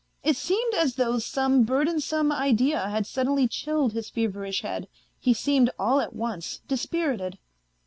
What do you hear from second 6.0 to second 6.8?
at once